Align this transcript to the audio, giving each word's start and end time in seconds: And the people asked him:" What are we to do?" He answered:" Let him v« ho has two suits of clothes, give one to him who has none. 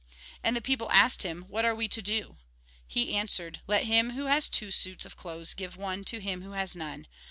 And 0.43 0.55
the 0.55 0.61
people 0.63 0.89
asked 0.91 1.21
him:" 1.21 1.43
What 1.47 1.63
are 1.63 1.75
we 1.75 1.87
to 1.89 2.01
do?" 2.01 2.37
He 2.87 3.13
answered:" 3.15 3.61
Let 3.67 3.83
him 3.83 4.07
v« 4.09 4.15
ho 4.17 4.25
has 4.25 4.49
two 4.49 4.71
suits 4.71 5.05
of 5.05 5.15
clothes, 5.15 5.53
give 5.53 5.77
one 5.77 6.03
to 6.05 6.17
him 6.19 6.41
who 6.41 6.53
has 6.53 6.75
none. 6.75 7.05